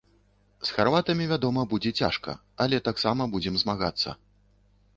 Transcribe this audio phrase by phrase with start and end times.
[0.67, 4.19] З харватамі, вядома, будзе цяжка, але таксама будзем змагацца.